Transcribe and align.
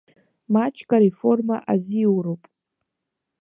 Маҷк 0.53 0.89
ареформа 0.97 1.57
азиуроуп. 1.71 2.41